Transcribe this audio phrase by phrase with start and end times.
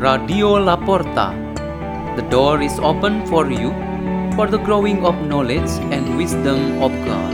[0.00, 1.36] Radio Laporta.
[2.16, 3.68] The door is open for you
[4.32, 7.32] for the growing of knowledge and wisdom of God.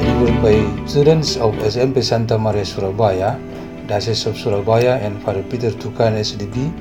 [0.00, 0.56] Delivered by
[0.88, 3.36] students of SMP Santa Maria Surabaya,
[3.84, 6.72] Diocese of Surabaya and Father Peter Tukan SDB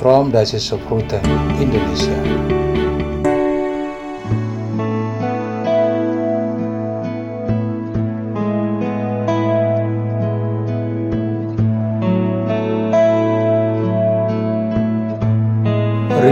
[0.00, 1.20] from Diocese of Rutan,
[1.60, 2.67] Indonesia.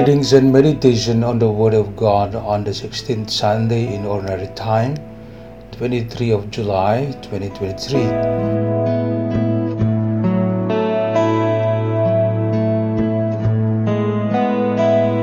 [0.07, 4.95] Readings and meditation on the Word of God on the 16th Sunday in Ordinary Time,
[5.73, 8.03] 23 of July 2023.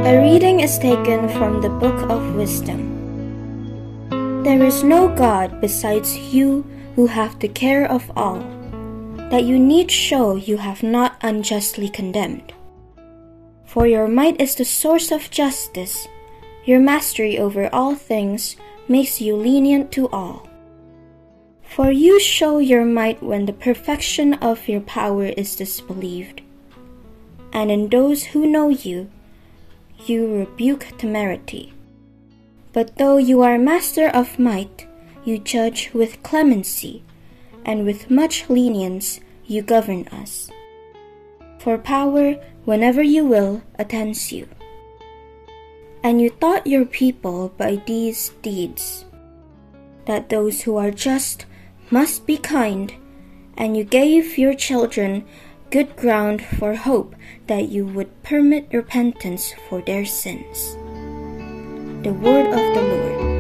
[0.04, 2.92] A reading is taken from the Book of Wisdom.
[4.44, 8.44] There is no God besides you who have the care of all,
[9.32, 12.52] that you need show you have not unjustly condemned.
[13.74, 16.08] For your might is the source of justice,
[16.64, 18.56] your mastery over all things
[18.88, 20.48] makes you lenient to all.
[21.64, 26.42] For you show your might when the perfection of your power is disbelieved,
[27.52, 29.10] and in those who know you,
[30.06, 31.74] you rebuke temerity.
[32.74, 34.86] But though you are master of might,
[35.26, 37.02] you judge with clemency,
[37.66, 40.52] and with much lenience you govern us.
[41.58, 42.36] For power,
[42.66, 44.48] whenever you will, attends you.
[46.04, 49.06] And you taught your people by these deeds
[50.06, 51.46] that those who are just
[51.90, 52.94] must be kind,
[53.58, 55.24] and you gave your children
[55.72, 57.16] good ground for hope
[57.48, 60.76] that you would permit repentance for their sins.
[62.04, 63.33] The word of the Lord.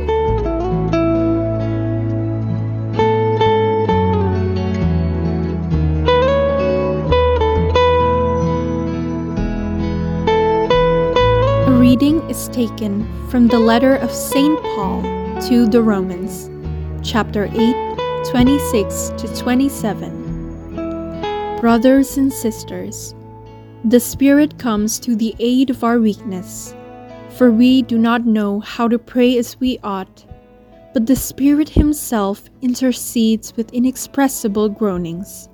[12.43, 14.61] Is taken from the letter of St.
[14.75, 15.01] Paul
[15.47, 16.49] to the Romans,
[17.01, 21.59] chapter 8, 26 to 27.
[21.61, 23.15] Brothers and sisters,
[23.85, 26.75] the Spirit comes to the aid of our weakness,
[27.29, 30.25] for we do not know how to pray as we ought,
[30.93, 35.47] but the Spirit Himself intercedes with inexpressible groanings.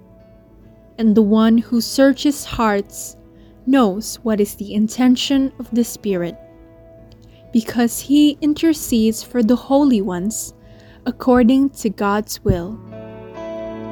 [0.97, 3.15] And the one who searches hearts
[3.67, 6.35] knows what is the intention of the Spirit,
[7.51, 10.53] because He intercedes for the holy ones
[11.05, 12.79] according to God's will.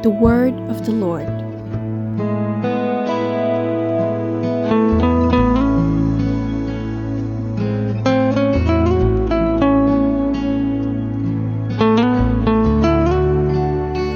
[0.03, 1.27] The Word of the Lord.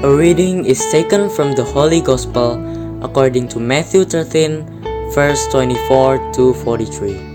[0.04, 2.58] A reading is taken from the Holy Gospel
[3.04, 7.31] according to Matthew 13, verse 24 to 43.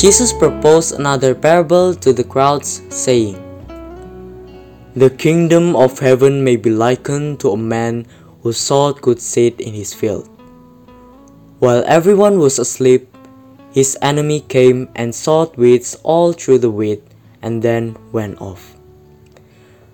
[0.00, 3.36] Jesus proposed another parable to the crowds, saying,
[4.96, 8.06] The kingdom of heaven may be likened to a man
[8.40, 10.24] who sowed good seed in his field.
[11.58, 13.12] While everyone was asleep,
[13.76, 17.04] his enemy came and sowed weeds all through the wheat
[17.42, 18.72] and then went off.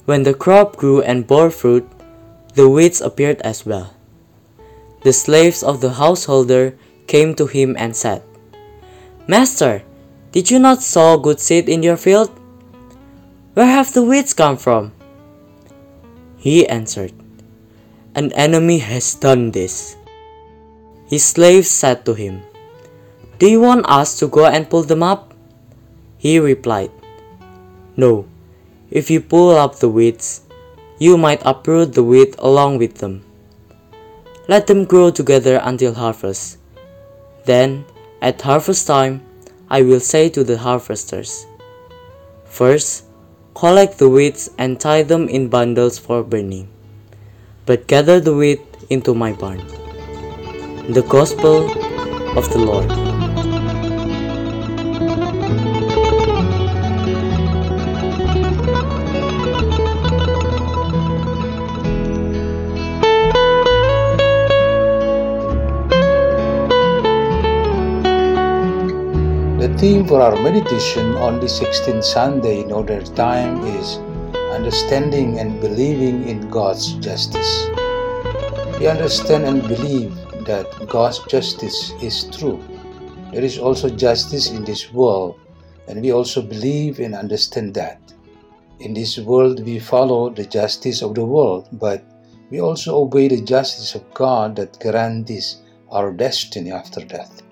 [0.05, 1.83] When the crop grew and bore fruit,
[2.55, 3.91] the weeds appeared as well.
[5.03, 6.78] The slaves of the householder
[7.09, 8.23] came to him and said,
[9.27, 9.83] Master,
[10.36, 12.28] did you not sow good seed in your field?
[13.54, 14.92] Where have the weeds come from?
[16.36, 17.14] He answered,
[18.14, 19.96] An enemy has done this.
[21.08, 22.42] His slaves said to him,
[23.38, 25.32] Do you want us to go and pull them up?
[26.19, 26.91] He replied,
[27.96, 28.28] No.
[28.91, 30.42] If you pull up the weeds,
[30.98, 33.25] you might uproot the wheat along with them.
[34.48, 36.58] Let them grow together until harvest.
[37.46, 37.86] Then,
[38.20, 39.25] at harvest time,
[39.69, 41.44] I will say to the harvesters,
[42.44, 43.04] First,
[43.55, 46.69] collect the weeds and tie them in bundles for burning,
[47.67, 49.58] but gather the wheat into my barn.
[50.88, 51.67] The Gospel
[52.38, 53.25] of the Lord.
[69.78, 73.99] Theme for our meditation on the 16th Sunday in order time is
[74.56, 77.69] understanding and believing in God's justice.
[78.81, 82.64] We understand and believe that God's justice is true.
[83.32, 85.38] There is also justice in this world,
[85.88, 88.00] and we also believe and understand that.
[88.81, 92.02] In this world, we follow the justice of the world, but
[92.49, 97.43] we also obey the justice of God that guarantees our destiny after death.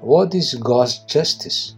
[0.00, 1.74] What is God's justice?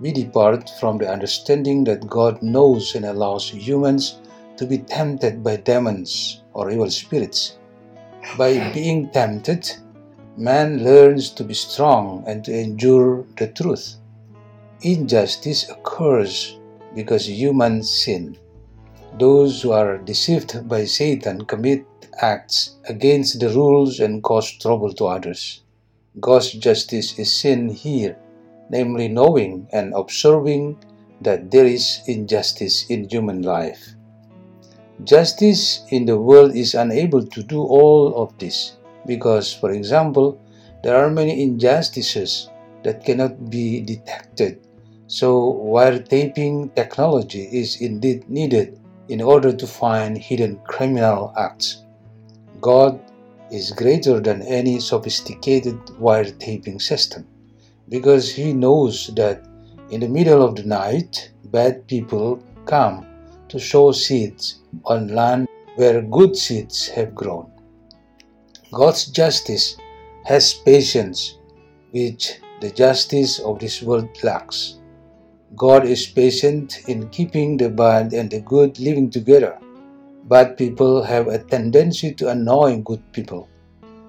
[0.00, 4.18] We depart from the understanding that God knows and allows humans
[4.56, 7.58] to be tempted by demons or evil spirits.
[8.36, 9.70] By being tempted,
[10.36, 13.94] man learns to be strong and to endure the truth.
[14.80, 16.58] Injustice occurs
[16.96, 18.36] because humans sin.
[19.20, 21.86] Those who are deceived by Satan commit
[22.20, 25.62] acts against the rules and cause trouble to others.
[26.20, 28.16] God's justice is seen here,
[28.68, 30.76] namely knowing and observing
[31.22, 33.94] that there is injustice in human life.
[35.04, 38.76] Justice in the world is unable to do all of this
[39.06, 40.38] because, for example,
[40.84, 42.50] there are many injustices
[42.84, 44.60] that cannot be detected.
[45.06, 48.78] So, wiretapping technology is indeed needed
[49.08, 51.84] in order to find hidden criminal acts.
[52.60, 53.00] God
[53.52, 57.26] is greater than any sophisticated wiretapping system
[57.88, 59.44] because He knows that
[59.90, 63.06] in the middle of the night, bad people come
[63.48, 65.46] to sow seeds on land
[65.76, 67.50] where good seeds have grown.
[68.72, 69.76] God's justice
[70.24, 71.38] has patience,
[71.90, 74.78] which the justice of this world lacks.
[75.54, 79.58] God is patient in keeping the bad and the good living together.
[80.32, 83.50] Bad people have a tendency to annoy good people,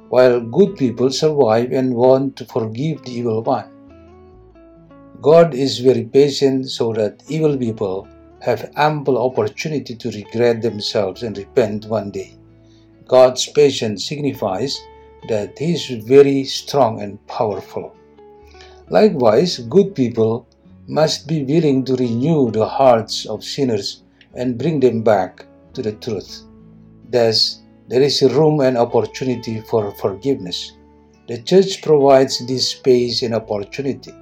[0.08, 3.68] while good people survive and want to forgive the evil one.
[5.22, 8.08] God is very patient so that evil people
[8.40, 12.38] have ample opportunity to regret themselves and repent one day.
[13.06, 14.80] God's patience signifies
[15.28, 17.94] that He is very strong and powerful.
[18.88, 20.48] Likewise, good people
[20.88, 24.04] must be willing to renew the hearts of sinners
[24.34, 26.44] and bring them back to the truth.
[27.10, 30.74] Thus, there is room and opportunity for forgiveness.
[31.28, 34.14] The church provides this space and opportunity.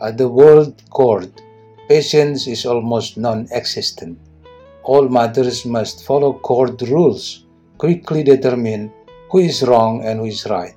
[0.00, 1.42] At the world court,
[1.88, 4.18] patience is almost non existent.
[4.82, 7.46] All matters must follow court rules,
[7.78, 8.92] quickly determine
[9.30, 10.76] who is wrong and who is right.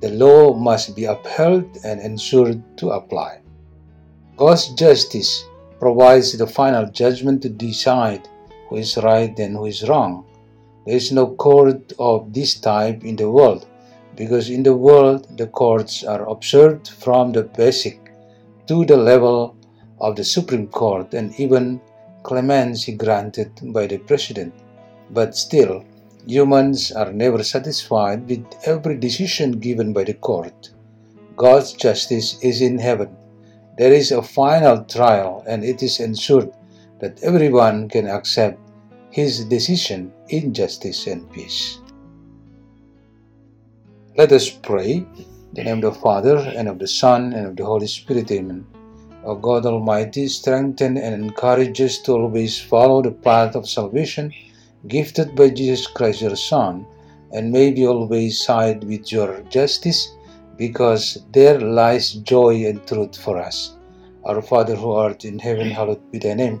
[0.00, 3.40] The law must be upheld and ensured to apply.
[4.36, 5.44] God's justice
[5.78, 8.26] provides the final judgment to decide
[8.70, 10.24] who is right and who is wrong.
[10.86, 13.66] There is no court of this type in the world
[14.16, 18.00] because in the world the courts are observed from the basic
[18.68, 19.56] to the level
[20.00, 21.82] of the Supreme Court and even
[22.22, 24.54] clemency granted by the President.
[25.10, 25.84] But still,
[26.24, 30.70] humans are never satisfied with every decision given by the court.
[31.36, 33.16] God's justice is in heaven
[33.80, 36.52] there is a final trial and it is ensured
[37.00, 38.58] that everyone can accept
[39.10, 41.78] his decision in justice and peace.
[44.16, 44.92] Let us pray.
[44.92, 48.30] In the name of the Father, and of the Son, and of the Holy Spirit.
[48.30, 48.66] Amen.
[49.24, 54.32] O God Almighty, strengthen and encourage us to always follow the path of salvation
[54.88, 56.86] gifted by Jesus Christ your Son,
[57.32, 60.14] and may we always side with your justice
[60.56, 63.76] because there lies joy and truth for us.
[64.24, 66.60] Our Father who art in heaven, hallowed be thy name.